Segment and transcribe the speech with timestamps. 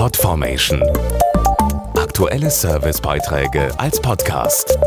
[0.00, 0.82] Podformation.
[1.94, 4.78] Aktuelle Servicebeiträge als Podcast.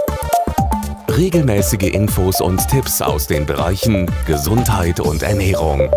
[1.08, 5.88] Regelmäßige Infos und Tipps aus den Bereichen Gesundheit und Ernährung.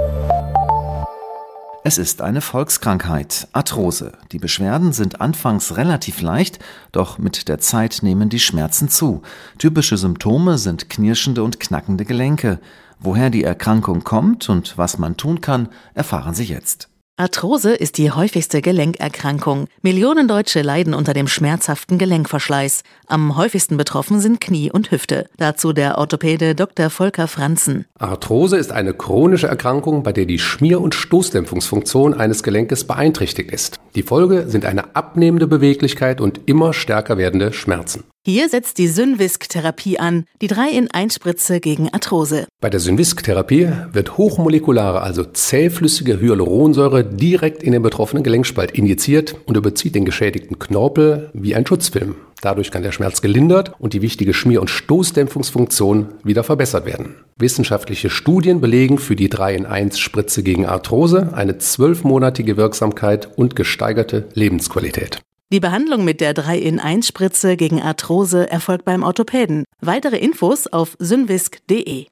[1.82, 4.12] Es ist eine Volkskrankheit, Arthrose.
[4.32, 6.58] Die Beschwerden sind anfangs relativ leicht,
[6.92, 9.22] doch mit der Zeit nehmen die Schmerzen zu.
[9.56, 12.60] Typische Symptome sind knirschende und knackende Gelenke.
[12.98, 16.90] Woher die Erkrankung kommt und was man tun kann, erfahren Sie jetzt.
[17.18, 19.68] Arthrose ist die häufigste Gelenkerkrankung.
[19.80, 22.82] Millionen Deutsche leiden unter dem schmerzhaften Gelenkverschleiß.
[23.06, 25.26] Am häufigsten betroffen sind Knie und Hüfte.
[25.38, 26.90] Dazu der Orthopäde Dr.
[26.90, 27.86] Volker Franzen.
[27.98, 33.80] Arthrose ist eine chronische Erkrankung, bei der die Schmier- und Stoßdämpfungsfunktion eines Gelenkes beeinträchtigt ist.
[33.96, 38.04] Die Folge sind eine abnehmende Beweglichkeit und immer stärker werdende Schmerzen.
[38.26, 42.46] Hier setzt die Synvisk-Therapie an, die 3-in-1-Spritze gegen Arthrose.
[42.60, 49.56] Bei der Synvisk-Therapie wird hochmolekulare, also zähflüssige Hyaluronsäure direkt in den betroffenen Gelenkspalt injiziert und
[49.56, 52.16] überzieht den geschädigten Knorpel wie ein Schutzfilm.
[52.42, 57.16] Dadurch kann der Schmerz gelindert und die wichtige Schmier- und Stoßdämpfungsfunktion wieder verbessert werden.
[57.38, 65.20] Wissenschaftliche Studien belegen für die 3-in-1-Spritze gegen Arthrose eine zwölfmonatige Wirksamkeit und gesteigerte Lebensqualität.
[65.52, 69.64] Die Behandlung mit der 3-in-1-Spritze gegen Arthrose erfolgt beim Orthopäden.
[69.80, 72.06] Weitere Infos auf synvisk.de.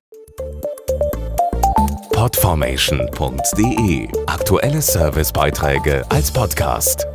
[2.12, 7.06] Podformation.de Aktuelle Servicebeiträge als Podcast.